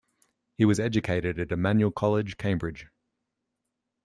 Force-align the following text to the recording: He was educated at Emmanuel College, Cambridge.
He 0.55 0.65
was 0.65 0.79
educated 0.79 1.39
at 1.39 1.51
Emmanuel 1.51 1.91
College, 1.91 2.35
Cambridge. 2.37 2.87